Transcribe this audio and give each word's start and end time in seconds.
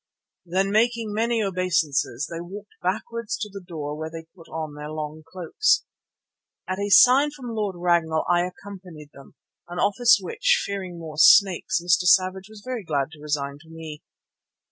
Then 0.47 0.71
making 0.71 1.13
many 1.13 1.43
obeisances 1.43 2.27
they 2.27 2.41
walked 2.41 2.73
backwards 2.81 3.37
to 3.37 3.51
the 3.53 3.63
door 3.63 3.95
where 3.95 4.09
they 4.09 4.23
put 4.35 4.47
on 4.49 4.73
their 4.73 4.89
long 4.89 5.21
cloaks. 5.31 5.85
At 6.67 6.79
a 6.79 6.89
sign 6.89 7.29
from 7.29 7.53
Lord 7.53 7.75
Ragnall 7.77 8.25
I 8.27 8.47
accompanied 8.47 9.11
them, 9.13 9.35
an 9.67 9.77
office 9.77 10.17
which, 10.19 10.59
fearing 10.65 10.97
more 10.97 11.17
snakes, 11.19 11.79
Mr. 11.79 12.07
Savage 12.09 12.49
was 12.49 12.63
very 12.65 12.83
glad 12.83 13.11
to 13.11 13.21
resign 13.21 13.59
to 13.59 13.69
me. 13.69 14.01